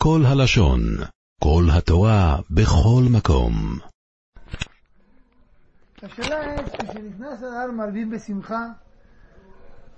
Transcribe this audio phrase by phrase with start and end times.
[0.00, 0.81] כל הלשון,
[1.43, 3.53] כל התורה, בכל מקום.
[6.03, 8.65] השאלה היא, כשנכנס אדר מרבים בשמחה,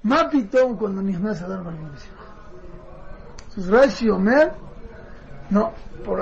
[0.04, 2.24] מה פתאום cuando נכנס אדר מרבים בשמחה?
[3.38, 4.48] Entonces Rashi אומר,
[5.52, 5.72] no,
[6.06, 6.20] por,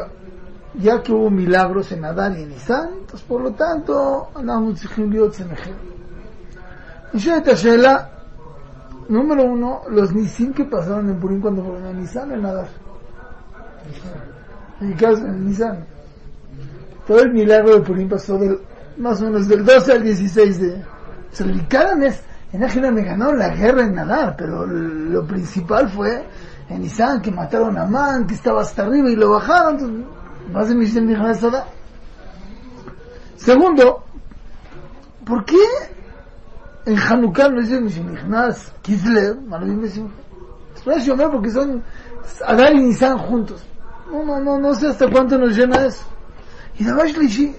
[0.76, 5.12] ya que hubo milagros en Adán y en Nisan, entonces por lo tanto אנחנו צריכים
[5.12, 5.76] להיות שמחים.
[7.14, 7.98] נשאלת השאלה,
[9.10, 12.70] número uno, los Nisim que pasaron en Purim cuando fueron a Nisan en Adar.
[14.98, 15.86] Caso, en Nisan.
[17.08, 18.60] Todo el milagro de Purim pasó del,
[18.98, 20.84] más o menos del 12 al 16 de...
[21.40, 22.22] El Karan es...
[22.54, 26.26] En Ajena me ganaron la guerra en Adar, pero lo principal fue
[26.68, 29.76] en Nisan que mataron a Man, que estaba hasta arriba y lo bajaron.
[29.76, 30.06] Entonces,
[30.52, 31.66] más de Mishnah Nichnas Adar.
[33.38, 34.04] Segundo,
[35.26, 35.64] ¿por qué
[36.86, 40.14] en Hanukkah no dice Mishnichnas Kislev, Marvim Besimcha?
[40.76, 41.84] Es porque son
[42.46, 43.64] Adar y Nisan juntos.
[44.11, 46.05] No, no, no, no sé hasta cuánto nos llena eso.
[46.79, 47.55] Y la Shlishi,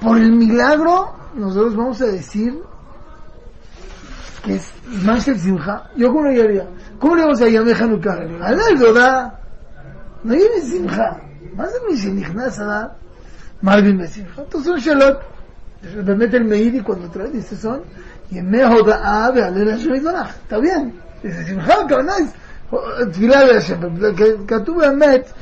[0.00, 2.54] por el milagro, nosotros vamos a decir
[4.44, 4.72] que es
[5.04, 5.90] Mashel Simcha.
[5.96, 6.66] Yo como le diría,
[6.98, 8.18] ¿cómo le vamos a llamar Hanukkah?
[8.40, 9.38] Anécdota.
[10.24, 11.20] No llame Simcha.
[11.56, 12.84] מה זה מי שנכנס עליו
[13.62, 14.42] מרבים בשמחה?
[14.48, 15.16] תעשו שאלות.
[16.04, 17.80] באמת el Meiri cuando trae dice son
[18.32, 20.34] ימי הודאה והלל השם יתברך.
[20.46, 20.90] אתה מבין?
[21.24, 22.12] זה שמחה, הכוונה
[23.12, 23.76] תפילה להשם.
[24.48, 25.32] כתוב באמת,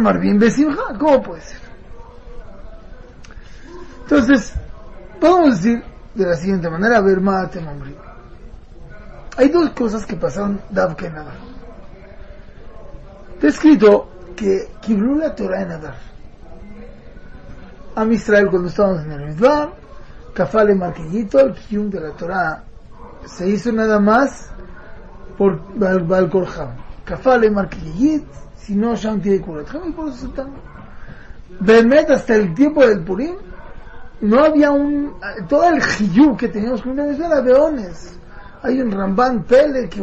[0.00, 1.60] Marvin Besimha, ¿cómo puede ser?
[4.02, 4.52] Entonces,
[5.20, 5.82] podemos decir
[6.14, 7.96] de la siguiente manera, ver mate mamri.
[9.36, 11.34] Hay dos cosas que pasaron Davka en Nadar.
[13.34, 15.96] Está escrito que quibró la Torah en Nadar.
[17.94, 19.72] A Israel cuando estábamos en el Midbar,
[20.34, 22.64] Cafale Marquillito, el Kiyum de la Torah,
[23.26, 24.50] se hizo nada más
[25.36, 26.91] por Balkorham.
[27.01, 27.01] Korham.
[27.05, 28.25] Kafale Marquillit,
[28.57, 30.51] si no Sham tiene Kuratjam, y por eso están.
[31.59, 33.35] Bemet hasta el tiempo del Purim,
[34.21, 35.13] no había un.
[35.47, 38.13] Todo el Hiyú que teníamos con Venezuela, Beones.
[38.63, 40.01] Hay un Ramban Pele que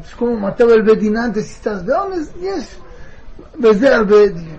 [0.00, 2.78] es como mataba el Bedin antes, si estás Beones, yes.
[3.60, 4.56] וזה הרבה דיון.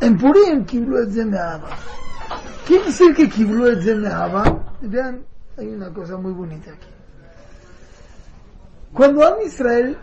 [0.00, 1.68] En Purim קיבלו את זה מאהבה.
[2.66, 4.42] ¿Quiere decir que קיבלו את זה מאהבה?
[4.82, 5.24] Vean,
[5.56, 6.88] hay una cosa muy bonita aquí.
[8.92, 9.96] Cuando Am Israel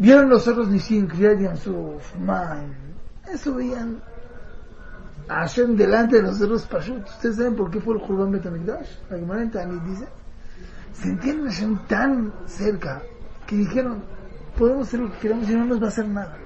[0.00, 2.74] vieron los otros Nisim, Kriyat Yamsuf, Man,
[3.32, 4.02] eso veían
[5.28, 7.06] a Hashem delante de los otros Pashut.
[7.06, 8.88] ¿Ustedes saben por qué fue el Jurban Betamikdash?
[9.10, 10.08] La Gemara en Tanit dice,
[10.92, 13.02] sentían a Hashem tan cerca
[13.46, 14.02] que dijeron,
[14.58, 16.36] podemos hacer lo que queramos y no nos va a hacer nada.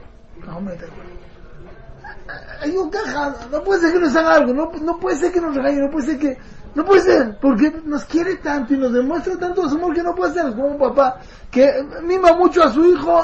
[2.61, 5.41] Hay un caja, no puede ser que nos haga algo, no, no puede ser que
[5.41, 6.39] nos regañe, no puede ser que,
[6.76, 10.14] no puede ser, porque nos quiere tanto y nos demuestra tanto su amor que no
[10.16, 13.22] puede ser, como un papá que mima mucho a su hijo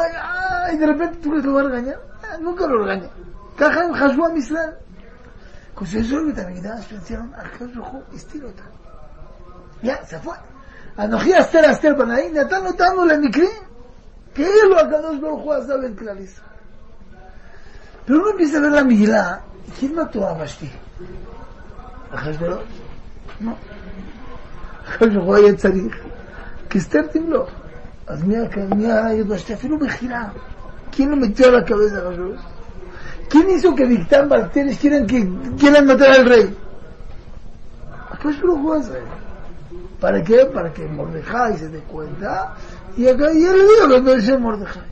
[0.74, 2.02] y, de repente tú le vas a regañar,
[2.42, 3.10] nunca lo regaña.
[3.56, 4.76] Caja en Hashua Mislan.
[5.74, 7.34] Con su eso que también pensaron,
[7.74, 8.64] Rojo, estirota.
[9.82, 10.34] Ya, se fue.
[10.98, 13.66] Anojí a Esther, a Esther, Banaí, Natán notándole mi crimen.
[14.36, 16.46] כאילו הקדוש ברוך הוא עשה בין כלל ישראל.
[18.06, 19.42] pero uno empieza a ver la Migilá,
[19.80, 19.96] ¿quién
[23.40, 24.16] mató a Vashti?
[24.88, 25.30] ¿Ajashverosh?
[25.30, 25.36] No.
[25.36, 25.96] Ajashverosh היה צריך,
[26.70, 27.50] que Esther תמלוך.
[28.08, 29.54] אז מי הרג את Vashti?
[29.54, 30.30] אפילו בחירה.
[30.92, 32.40] ¿Quién lo metió a la cabeza de Ajashverosh?
[33.30, 35.28] ¿Quién hizo que Victán Barteles quieran, que,
[35.60, 36.56] quieran matar al rey?
[38.12, 39.00] Ajashverosh hace.
[40.00, 40.46] ¿Para qué?
[40.54, 42.54] Para que Mordejai se dé cuenta
[42.98, 44.84] y acá ya le digo cuando dice Mordejai.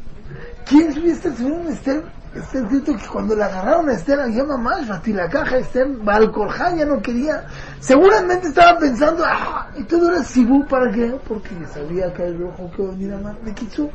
[0.69, 4.77] Kingsley este Esther, según Esther, está escrito que cuando la agarraron a Esther, había mamá,
[5.05, 7.47] y la caja, Esther, Balcorja ya no quería.
[7.81, 11.19] Seguramente estaba pensando, ah, esto era Sibú, ¿para qué?
[11.27, 13.91] Porque sabía que el rojo que venía más de Kitsu.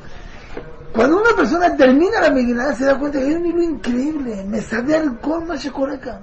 [0.94, 4.44] Cuando una persona termina la Megilá, se da cuenta que hay un hilo increíble.
[4.48, 6.20] Me sabe alcohol más coreca.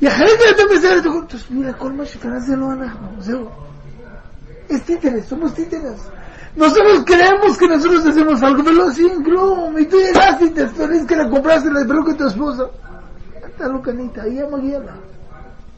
[0.00, 2.98] Y a Jared le toca pensar, entonces mira, colma, se lo van a.
[4.68, 6.00] Es este títeres, somos títeres.
[6.55, 9.77] Nosotros creemos que nosotros hacemos algo, pero sin glum.
[9.77, 12.63] Y tú llegaste y te feliz que la compraste la peluca de tu esposa.
[13.43, 14.95] Está locanita, ahí llama guiala.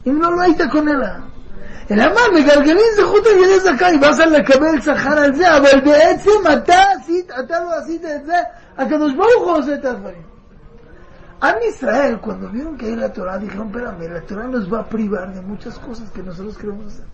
[0.04, 1.18] Y no lo היית קונה לה.
[1.90, 7.30] אלא מה, מגלגלים זכות על זכאי, ואז לקבל שכר על זה, אבל בעצם אתה עשית,
[7.40, 8.36] אתה לא עשית את זה,
[8.78, 10.32] הקדוש ברוך הוא עושה את הדברים.
[11.42, 14.88] A Israel, cuando vieron que hay la Torah, dijeron, espérame, la Torah nos va a
[14.88, 17.04] privar de muchas cosas que nosotros queremos hacer.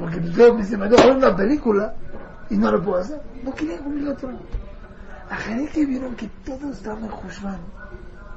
[0.00, 1.94] Porque yo se me dio una película
[2.48, 3.20] y no lo puedo hacer.
[3.44, 4.38] No quería cumplir la Torah.
[5.28, 7.60] Ajarí que vieron que todo estaba en Jushman.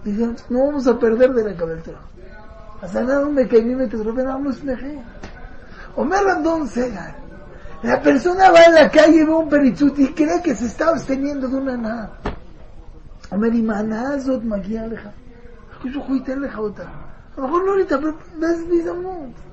[0.03, 1.91] Dijeron, no vamos a perder de la cabeza.
[2.81, 5.01] Hazanan me caí me los meje.
[5.95, 7.15] Omer Randón Segar.
[7.81, 10.89] La persona va en la calle y ve un perichut y cree que se está
[10.89, 12.11] absteniendo de una nada.
[13.31, 15.13] Omer imaná zot magia leja.
[15.79, 19.52] A lo mejor no ahorita, pero ves mis amores.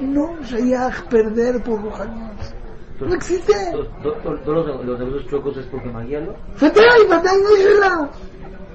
[0.00, 2.60] No שייך perder por רוחניות.
[3.00, 3.54] No existe.
[4.44, 6.34] ¿Todos los negocios chuecos es porque maguialo?
[6.58, 7.96] ודאי, ודאי, no שלה.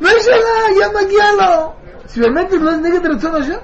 [0.01, 1.73] לא שלה, היה מגיע לו.
[2.07, 3.59] Si realmente no es נגד רצון השם,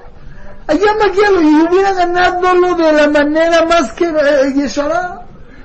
[0.68, 5.22] היה מגיע לו, y hubiera ganado lo de la manera más que eh, yeshara.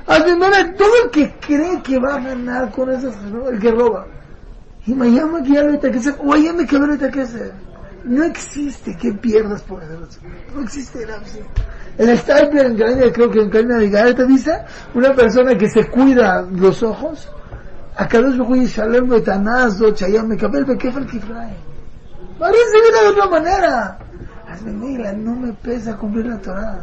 [0.07, 3.49] Al primero, todo el que cree que va a ganar con esas, ¿no?
[3.49, 4.05] el que roba.
[4.87, 7.51] Y allá מגיע לו את הכסף, o allá מקבל את הכסף.
[8.04, 9.98] no existe que pierdas por hacer
[10.54, 11.46] No existe la opción.
[11.98, 14.52] El Stapler en cadena, creo que en cadena de Gareta dice,
[14.94, 17.30] una persona que se cuida los ojos,
[17.96, 21.54] a cada vez Kadosh Baruj Yishalem Betanazo, Chayam Mekabel, Bekefal Kifrae.
[22.40, 23.98] Va a recibir de otra manera.
[24.48, 26.80] Hazme negra, no me pesa cumplir la Torah.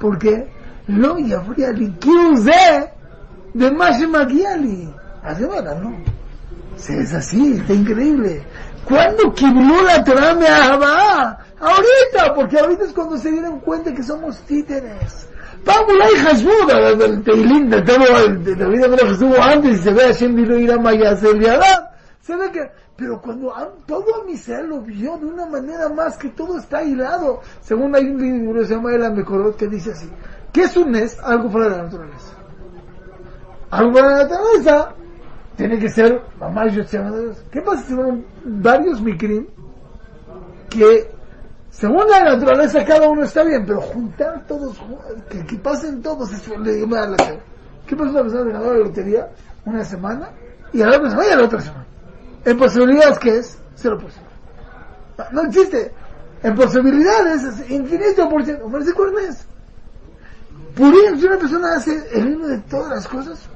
[0.00, 0.48] Porque
[0.88, 2.90] lo y habría liquiuse
[3.52, 4.92] de Mashemagiali.
[5.22, 5.48] Hazme
[5.80, 6.16] no.
[6.76, 8.42] Es así, está increíble.
[8.86, 11.38] ¿Cuándo quibló la trama Ahabá?
[11.58, 15.28] Ahorita, porque ahorita es cuando se dieron cuenta que somos títeres.
[15.64, 20.04] Vamos la hija el Teilín de todo, de David Amelech estuvo antes y se ve
[20.04, 23.52] a Shem Dilo Irama y a Se ve que, pero cuando
[23.86, 27.40] todo Amisrael lo vio de una manera más que todo está hilado.
[27.62, 30.08] Según hay un libro que se llama El Amecorot que dice así.
[30.52, 31.18] ¿Qué es un es?
[31.24, 32.32] Algo fuera de la naturaleza.
[33.70, 34.94] Algo fuera de la naturaleza
[35.56, 37.42] tiene que ser mamá y.
[37.50, 39.46] ¿Qué pasa si fueron varios mikrim
[40.68, 41.10] que
[41.70, 44.80] según la naturaleza cada uno está bien, pero juntar todos,
[45.28, 47.16] que, que pasen todos, eso le digo, la
[47.86, 49.28] ¿Qué pasa una persona que ganó la lotería
[49.64, 50.30] una semana
[50.72, 51.86] y a la otra semana y a la otra semana?
[52.44, 53.58] En posibilidades, ¿qué es?
[53.74, 54.30] Cero por ciento.
[55.32, 55.92] No existe.
[56.42, 58.64] En posibilidades es infinito por ciento.
[58.64, 59.46] ¿Cuál es?
[60.74, 63.48] Purim, si una persona hace el himno de todas las cosas,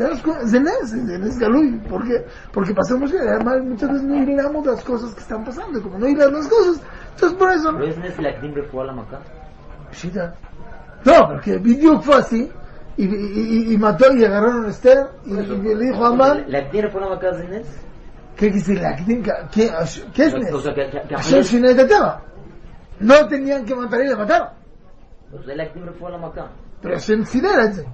[0.00, 0.44] ¿te das cuenta?
[0.46, 1.78] De Nes Galuy.
[1.88, 2.24] ¿Por qué?
[2.52, 5.82] Porque pasamos que además muchas veces no hilamos las cosas que están pasando.
[5.82, 6.80] Como no hilas las cosas,
[7.10, 7.72] entonces por eso...
[7.72, 9.20] ¿No es Nes la Kdim Refuá la Maca?
[9.92, 10.34] Shita.
[11.04, 12.50] No, porque Bidiuk fue así.
[12.96, 16.68] Y, y, y, mató y agarraron a Esther y, y le dijo a Amán ¿La
[16.68, 17.66] Kdim Refuá la Maca Nes?
[18.36, 19.22] ¿qué la Kdim?
[19.52, 19.70] ¿Qué,
[20.14, 20.52] ¿Qué es Nes?
[20.52, 21.96] O sea, que, que, que.
[23.00, 24.48] No tenían que matar y le mataron.
[25.32, 26.50] O sea, la Kdim Refuá la Maca.
[26.80, 27.84] Pero Hashem Sidera es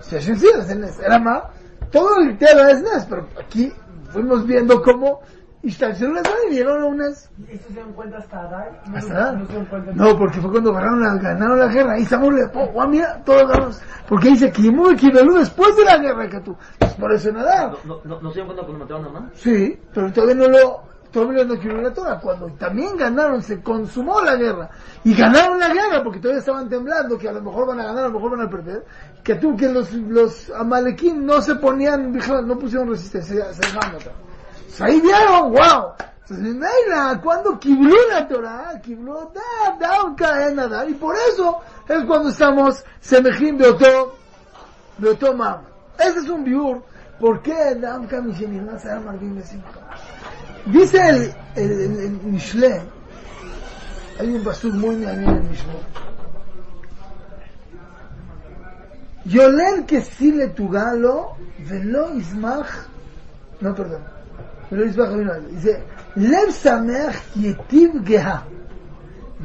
[0.00, 0.28] Es
[0.70, 0.98] el Nes.
[1.00, 1.42] Era más,
[1.90, 3.72] todo el tema es Nes, pero aquí
[4.10, 5.20] fuimos viendo cómo
[5.62, 7.30] Ishtaxeru las y vieron a un Nes.
[7.48, 8.82] ¿Eso se dan cuenta hasta Adar?
[8.88, 9.38] No, Hasta no, Adar.
[9.38, 9.94] no se.
[9.94, 11.98] No, porque fue cuando ganaron la, ganaron la guerra.
[11.98, 13.82] Y Samuel le oh, oh, mira, todos ganamos.
[14.08, 16.56] Porque dice que muy Kibelú después de la guerra que tú.
[16.78, 17.72] Pues por eso nada.
[17.84, 19.30] ¿No, no, no, ¿no se dieron cuenta cuando mataron a Amán?
[19.34, 22.20] Sí, pero todavía no lo, todavía no escribió la Torah.
[22.20, 24.70] Cuando también ganaron, se consumó la guerra.
[25.04, 28.04] Y ganaron la guerra porque todavía estaban temblando que a lo mejor van a ganar,
[28.04, 28.84] a lo mejor van a perder.
[29.22, 34.12] Que tú, que los, los amalequín no se ponían, no pusieron resistencia, se dejaron matar.
[34.66, 35.92] Pues ahí vieron, wow.
[36.30, 40.86] Entonces, cuando quibló la Torah, quibló, da, da, un cadena, da.
[40.86, 44.14] Y por eso es cuando estamos semejim de otro,
[44.98, 45.62] de otro mam.
[45.98, 46.82] Ese es un biur.
[47.18, 49.58] ¿Por qué Dam Kamishin no se llama bien Dice
[50.72, 51.12] wie sehr
[52.32, 52.86] nicht schlecht.
[54.18, 55.84] Ein Bastug moin an ihnen nicht mehr.
[61.66, 62.88] ולא יזמח,
[63.62, 63.74] לא le
[64.72, 65.80] ולא galo אבינו lo זה
[66.16, 68.38] no, שמח יטיב גאה,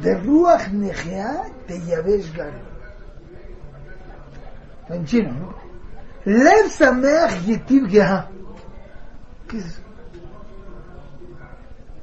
[0.00, 1.32] ורוח vino
[1.66, 2.30] תייבש
[4.88, 5.22] Dice,
[6.26, 8.20] lev לב שמח geha גאה.
[8.20, 8.30] ruach
[9.48, 9.83] te chino, geha.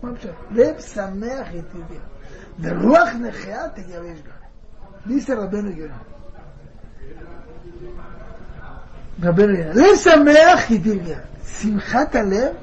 [0.04, 0.32] מה פשוט?
[0.52, 1.48] לב שמח
[1.90, 2.00] גאה.
[2.60, 5.12] ורוח נחייה תייבש גל.
[5.14, 5.94] dice רבנו יונה.
[9.24, 9.74] רבנו יונה.
[9.74, 10.72] לב שמח
[11.06, 11.20] גאה.
[11.62, 12.54] שמחת הלב,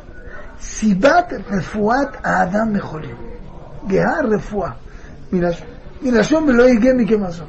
[0.61, 3.17] סיבת רפואת האדם מחולים.
[3.89, 4.71] גאה רפואה.
[5.33, 7.49] מלשון- ולא יגה מכמזון.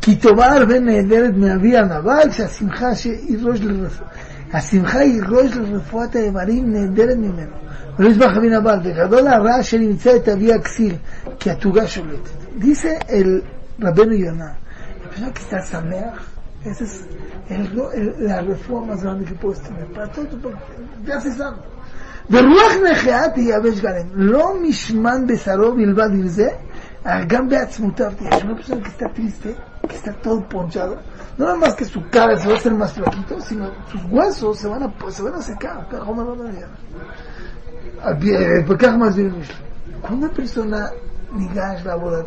[0.00, 4.08] כי טובה הרבה נהדרת מאבי הנבל, שהשמחה שהיא ראש לרפואה,
[4.52, 7.56] השמחה היא ראש לרפואת האיברים נהדרת ממנו.
[7.98, 10.94] ולא יזבח אבין הבעל, וגדול הרע שנמצא את אבי הכסיל,
[11.40, 12.30] כי התוגה שולטת.
[12.58, 13.40] דיסא אל
[13.82, 14.48] רבנו יונה.
[15.10, 16.30] אפשר כיסא שמח,
[16.64, 16.80] es
[18.18, 20.52] las reformas de ופרטות, puestas para todo,
[23.06, 26.48] ya תייבש גלם, לא משמן בשרו מלבד עם זה,
[27.04, 29.48] אך גם בעצמותיו תהיה, שלא פשוט כסתת טריסטה,
[29.86, 30.96] que está todo ponchado,
[31.36, 34.58] no nada más que su cara se va a hacer más flaquito, sino sus huesos
[34.58, 35.86] se van a, pues, se van a secar.
[40.00, 40.90] Cuando una persona
[41.32, 42.24] nigash la boda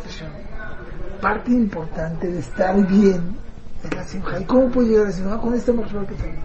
[1.20, 3.36] parte importante de estar bien
[3.84, 4.40] es la simja.
[4.40, 5.38] ¿Y cómo puede llegar a simja?
[5.38, 6.42] Con esta marcha que tengo.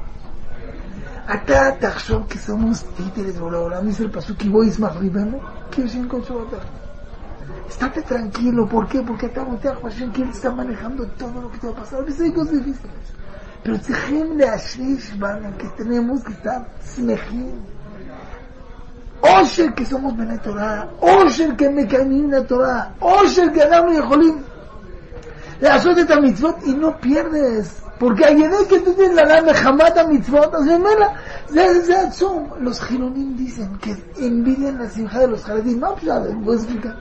[1.27, 5.39] Acá tachshon que somos títeres, voladores, dice el pasuk, voy es más ribeño,
[5.71, 6.86] quiero sin con su batalla
[7.69, 9.01] estate tranquilo, ¿por qué?
[9.01, 11.99] Porque te usted Hashem, que Él está manejando todo lo que te va a pasar.
[11.99, 12.93] A veces hay cosas difíciles.
[13.63, 17.51] Pero este Tzehem de Ashish, van que tenemos que estar smejim.
[19.21, 24.43] Osher que somos Bené Torah, Osher que Mekanim la Torah, Osher que Adam y Jolim.
[25.59, 27.81] Le azotes a mitzvot y no pierdes.
[27.99, 30.53] Porque hay en que tú tienes la lana jamata mitzvot,
[32.59, 35.79] Los Gironim dicen que envidian la simja de los jardines.
[35.79, 36.95] No, pues, voy a explicar.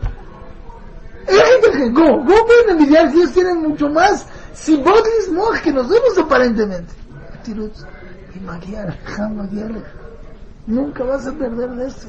[1.28, 2.26] Hay gente que, ¿cómo?
[2.26, 4.26] ¿Cómo pueden envidiar si ellos tienen mucho más
[4.56, 6.94] סיבות לשמוח que nosotros aparentemente?
[7.44, 7.84] תירוץ,
[8.38, 9.88] אם מגיע לך, מגיע לך.
[10.68, 12.08] nunca vas a perder de eso.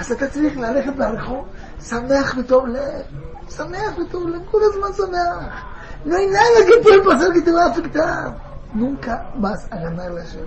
[0.00, 1.44] אז אתה צריך ללכת ברחוב,
[1.80, 3.02] שמח וטוב לב.
[3.50, 5.62] שמח וטוב לב, כל הזמן שמח.
[6.06, 8.36] No hay nada que puede pasar que te va a afectar.
[8.74, 10.46] Nunca vas a ganar la Hashem.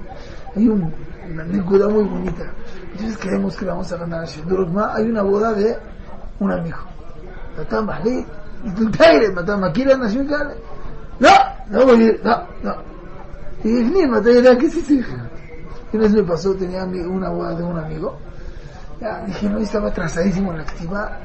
[0.56, 0.94] Hay un-
[1.32, 2.46] una anécdota muy bonita.
[2.92, 4.44] Entonces creemos que vamos a ganar a Hashem.
[4.50, 5.78] Pero ma- hay una boda de
[6.40, 6.80] un amigo.
[8.65, 10.55] Y Taire, Matá Makira Nashim Kale.
[11.19, 11.31] No,
[11.69, 12.75] no voy a ir, no, no.
[13.63, 15.05] Y dije, Matá Yera, ¿qué sí, sí?
[15.93, 18.17] Una vez me pasó, tenía una boda de un amigo.
[19.01, 21.19] Ya, dije, no, y estaba atrasadísimo en la activa.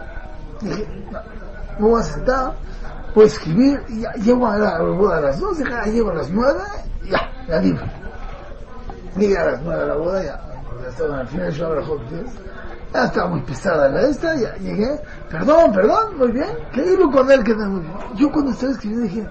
[0.62, 1.20] Dije, no,
[1.80, 2.54] me voy a sentar,
[3.14, 6.16] voy a escribir, y ya llego a la boda a las 12, ya llego a
[6.16, 6.60] las 9,
[7.10, 7.86] ya, la libro.
[9.18, 10.42] Llegué a las 9 a la boda, ya,
[10.82, 12.00] ya estaba al final yo abro
[13.04, 15.00] estaba muy pesada la esta, ya llegué.
[15.30, 16.48] Perdón, perdón, muy bien.
[16.72, 17.56] Creílo con él que.
[18.16, 19.30] Yo cuando estaba escribiendo dije,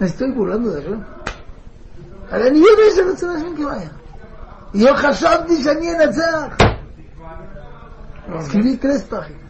[0.00, 1.06] me estoy burlando de él.
[2.30, 3.90] A la niña dice la salvación que vaya.
[4.72, 5.74] Y yo Hashab dice a
[8.40, 9.42] Escribí tres páginas.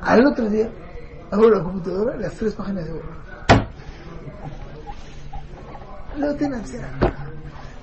[0.00, 0.68] Al otro día,
[1.30, 3.68] abro la computadora, las tres páginas de borrar.
[6.16, 6.56] Lo tengo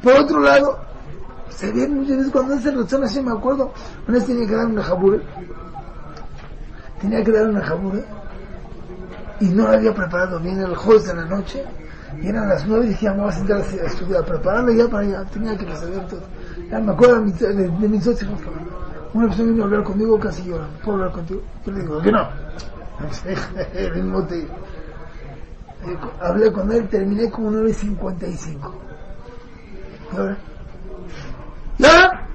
[0.01, 0.79] Por otro lado,
[1.55, 3.71] se ve muchas veces cuando hace razón así, me acuerdo,
[4.07, 5.21] una vez tenía que dar una jabure,
[7.01, 8.03] tenía que dar una jabure,
[9.39, 11.63] y no la había preparado bien el jueves de la noche,
[12.21, 15.03] y eran las nueve y dije, me voy a sentar a estudiar, prepararla ya para
[15.07, 16.21] allá, tenía que resolver todo.
[16.69, 18.39] Ya me acuerdo de, mis- de, de mis dos hijos,
[19.13, 21.41] una persona vino a hablar conmigo casi llorando, ¿puedo hablar contigo?
[21.65, 22.27] Yo le digo, que no.
[23.73, 24.47] El mismo te
[26.21, 28.71] Hablé con él, terminé como 9.55.
[30.13, 30.37] ¿Y ahora?
[31.83, 32.27] ¿Nada?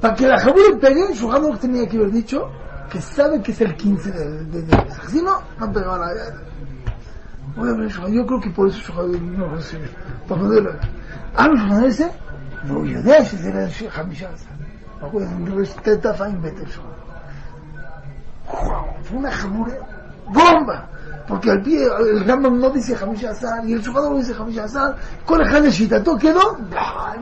[0.00, 2.48] Para que la Jabul pegue, Shulchan tenía que haber dicho
[2.90, 4.76] que sabe que es el 15 de, de, de
[5.08, 8.08] Si no, no pegaba la vida.
[8.10, 9.88] Yo creo que por eso Shulchan no recibe.
[10.28, 10.72] Para poderlo.
[11.36, 12.12] Ah, no, Shulchan ese,
[12.64, 14.44] no, yo de ese era el Hamishaz.
[15.56, 16.68] Respeta Fain Betel
[19.02, 19.72] Fue una Jabul
[20.28, 20.88] bomba.
[21.26, 24.96] Porque al pie, el Rambam no dice Hamishazar y el Shulchan no dice Hamishazar.
[25.24, 26.58] Con el Han de Shitato quedó.
[26.70, 27.16] ¡Bah!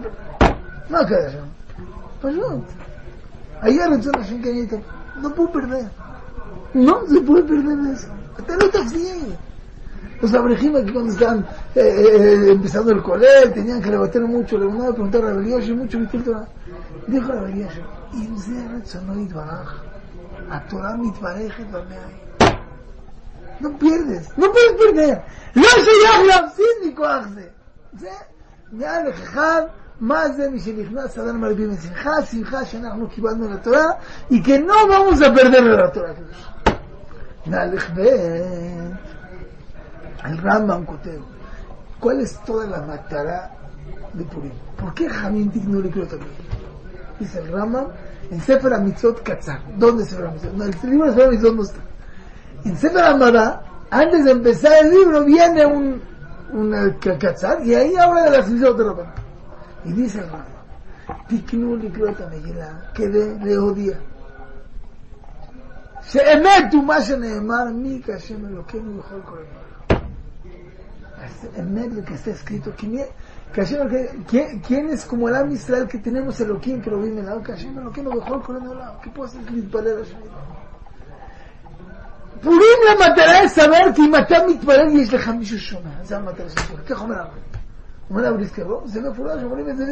[0.89, 1.45] מה queda שם?
[2.21, 2.63] פשוט.
[3.61, 4.75] היה רצון השם כן הייתה.
[5.21, 5.87] No puedo perder.
[6.73, 8.07] No se puede perder eso.
[8.37, 9.35] Hasta no tafsir.
[10.21, 14.65] Los abrejim aquí cuando estaban eh, eh, empezando el colel, tenían que levantar mucho, le
[14.65, 16.47] mandaban a preguntar a Rabbi Yoshe, mucho viste el Torah.
[17.07, 17.81] Dijo Rabbi Yoshe,
[18.13, 19.83] אם זה רצונו יתברך,
[20.49, 22.07] התורה מתברכת במאה.
[23.61, 25.17] No pierdes, no puedes perder.
[25.55, 27.47] לא שייך להפסיד מכוח זה.
[27.99, 28.09] זה
[28.71, 29.61] מעל אחד,
[30.01, 33.85] מה זה משנכנס אדם מרבים בשמחה, שמחה שאנחנו קיבלנו לתורה,
[34.31, 36.49] y que no vamos a perder la תורה הקדושה.
[37.47, 37.99] נהלך ב'
[40.23, 41.21] el Rambam כותב,
[41.99, 43.51] ¿cuál es toda la matara
[44.13, 44.51] de Purim?
[44.75, 46.31] ¿Por qué Jamín no le creo también?
[47.19, 47.87] Dice el Rambam
[48.31, 49.59] en Sefer HaMitzot Katzar.
[49.77, 50.53] ¿Dónde Sefer HaMitzot?
[50.53, 51.79] No, el libro de Sefer HaMitzot no está.
[52.65, 56.01] En Sefer HaMadá, antes de empezar el libro, viene un,
[56.51, 59.07] un Katzar y ahí habla de las mitzvot de Rabban.
[59.84, 60.62] El Rambam,
[61.26, 63.96] תקנו לקרוא את המגילה כדי להודיע
[66.02, 69.98] שאמת הוא מה שנאמר מי כהשם אלוקינו בכל כל דבר.
[71.60, 73.08] אמת lo que está escrito ¿quién es,
[73.52, 76.98] que Hashem Elokeinu- ¿quién, quién es como el Am Israel que tenemos Elohim que lo
[77.00, 79.00] vive en que Hashem Elokeinu bejol kol el olam?
[79.02, 80.18] ¿qué puede hacer que להתפלל השם?
[82.42, 86.84] פורים למטרה לסבר כי אם אתה מתפלל יש לך מישהו שומע, זה המטרה של פורים,
[86.84, 87.61] כך אומר הרב.
[88.12, 89.84] אומר הרב לזכרו, זה מפורש, אומרים את זה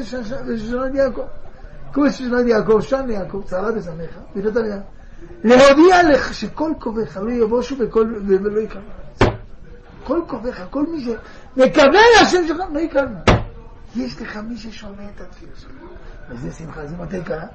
[0.47, 1.23] בשושנת יעקב.
[1.93, 4.87] כמו בשושנת יעקב, שם יעקב, צרה ושמחה, ונתן יעקב.
[5.45, 7.77] להודיע לך שכל קובעך לא יבושו
[8.27, 8.81] ולא יקרא.
[10.05, 13.03] כל קובעך, כל מי שמקווה להשם שלך, לא יקרא.
[13.97, 15.71] יש לך מי ששומע את התפילה שלך.
[16.31, 17.47] וזה שמחה, זה מתי קרה?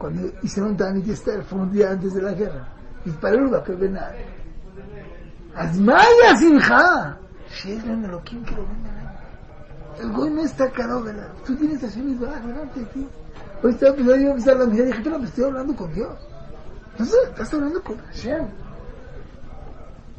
[0.00, 2.64] Cuando hicieron Tanit Esther, fue un día antes de la guerra.
[3.06, 3.50] התפללו
[3.90, 4.14] נעל.
[5.54, 7.10] אז מה היה השמחה?
[7.48, 8.99] שיש להם אלוקים קרובים אליהם.
[10.00, 11.28] El goy no está caro, ¿verdad?
[11.44, 13.08] Tú tienes Hashem Yisbaraj delante de ti.
[13.62, 15.92] Hoy estaba pensando, yo iba a la misa y dije, pero me estoy hablando con
[15.92, 16.18] Dios.
[16.98, 18.46] Sé, estás hablando con Hashem.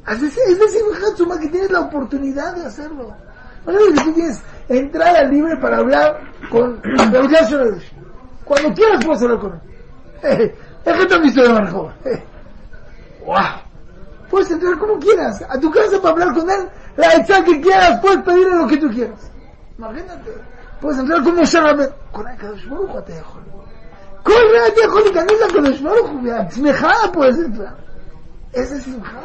[0.07, 3.15] Es decir, Hatsuma, que tienes la oportunidad de hacerlo.
[3.65, 6.19] No que tú tienes entrada libre para hablar
[6.49, 6.81] con.
[8.45, 9.53] Cuando quieras puedes hablar con
[10.23, 10.55] él.
[10.83, 11.93] Es que te has visto de Marjova.
[13.25, 13.35] ¡Wow!
[14.29, 17.99] Puedes entrar como quieras, a tu casa para hablar con él, la hecha que quieras,
[18.01, 19.31] puedes pedirle lo que tú quieras
[19.80, 20.30] Imagínate,
[20.80, 23.42] puedes entrar como Sharabet, con el Kadosh Baruch Hu אתה יכול.
[24.22, 27.86] כל רגע אתה יכול להיכנס לקדוש ברוך הוא, בעצמך puedes entrar.
[28.56, 29.20] Esa es simja.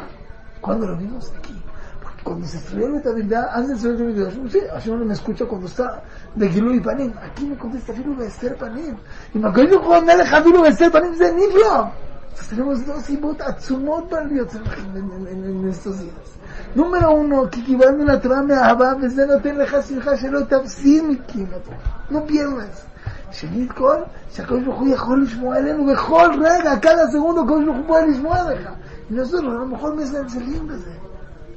[0.60, 1.56] Cuando lo vimos aquí.
[2.02, 5.14] Porque cuando se estudió la verdad, antes de estudiar la Hashem, sí, Hashem no me
[5.14, 6.02] escucha cuando está
[6.34, 7.12] de Gilu y Panim.
[7.18, 8.96] Aquí me contesta Filu Bester Panim.
[9.32, 11.88] Y me acuerdo cuando le Filu Bester Panim זה נפלא.
[12.32, 16.28] Entonces tenemos dos סיבות עצומות בעליות צמחים en, en, en estos días.
[16.77, 21.71] Número uno, כי קיבלנו לתורה מאהבה, וזה נותן לך שמחה שלא תפסיד מקימתו.
[22.11, 22.87] לא pierdas.
[23.31, 23.95] שנית כל,
[24.31, 28.53] שהקדוש ברוך הוא יכול לשמוע אלינו בכל רגע, cada segundo הקדוש ברוך הוא puede לשמוע
[28.53, 28.69] לך.
[29.11, 30.91] nosotros a lo mejor מזלזלים בזה.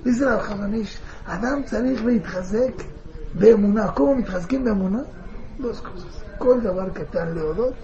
[0.04, 2.72] זה רב חזניש, אדם צריך להתחזק
[3.34, 3.92] באמונה.
[3.92, 4.98] כמה מתחזקים באמונה?
[5.60, 6.38] cosas.
[6.38, 7.74] כל דבר קטן להודות,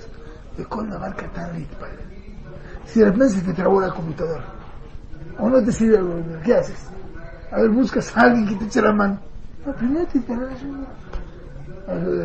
[0.57, 2.07] וכל דבר קטן להתפלל.
[2.87, 4.45] Si de repente se te trabó la computadora,
[5.39, 6.15] o no te sirve algo,
[6.45, 6.81] ¿qué haces?
[7.52, 9.20] A ver, buscas a alguien que te eche la mano.
[9.66, 10.88] No, primero te pones ayuda.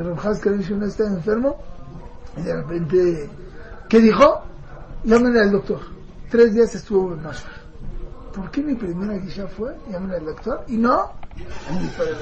[0.05, 1.57] Rav Haskell dice uno está enfermo
[2.37, 3.31] y de repente,
[3.89, 4.43] ¿qué dijo?
[5.05, 5.81] Llámenle al doctor.
[6.31, 7.57] Tres días estuvo en Nashville.
[8.35, 9.77] ¿Por qué mi primera guisha fue?
[9.91, 12.15] Llámenle al doctor y no a mi padre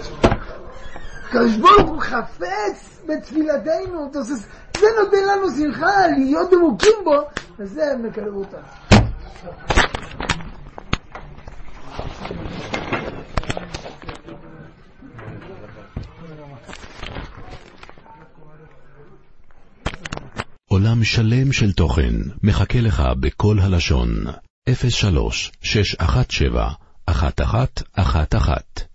[1.35, 4.47] הקדוש ברוך הוא חפץ בתפילתנו, entonces
[4.81, 7.23] זה נותן לנו שמחה, להיות דבוקים בו,
[7.59, 8.61] וזה מקרב אותנו.
[20.90, 24.24] עולם שלם של תוכן מחכה לך בכל הלשון,
[24.90, 26.74] 03 617
[27.10, 28.89] 1111